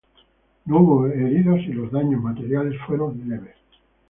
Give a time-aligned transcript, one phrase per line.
[0.65, 3.55] No hubo heridos y los daños materiales fueron leves.